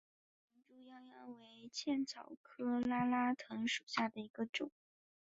[0.55, 4.71] 林猪殃殃为茜草科拉拉藤属下的一个种。